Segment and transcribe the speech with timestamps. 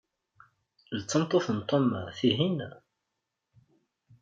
[0.99, 2.59] D tameṭṭut n Tom, tihin?